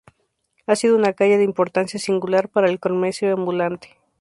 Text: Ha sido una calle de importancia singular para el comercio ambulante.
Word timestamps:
Ha 0.65 0.75
sido 0.75 0.95
una 0.95 1.13
calle 1.13 1.37
de 1.37 1.43
importancia 1.43 1.99
singular 1.99 2.49
para 2.49 2.67
el 2.67 2.79
comercio 2.79 3.31
ambulante. 3.31 3.99